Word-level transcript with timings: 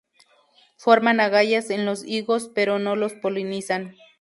Forman 0.77 1.19
agallas 1.19 1.69
en 1.69 1.85
los 1.85 2.03
higos, 2.05 2.49
pero 2.55 2.79
no 2.79 2.95
los 2.95 3.13
polinizan. 3.13 3.95